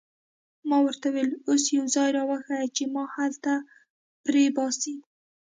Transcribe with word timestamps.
ما 0.69 0.77
ورته 0.85 1.07
وویل: 1.09 1.31
اوس 1.49 1.63
یو 1.77 1.85
ځای 1.95 2.09
را 2.17 2.23
وښیه 2.29 2.67
چې 2.75 2.83
ما 2.93 3.03
هلته 3.15 3.53
پرېباسي. 4.25 4.95